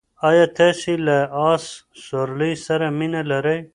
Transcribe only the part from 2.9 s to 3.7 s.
مینه لرئ؟